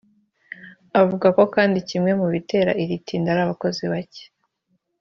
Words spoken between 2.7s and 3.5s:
iri tinda ari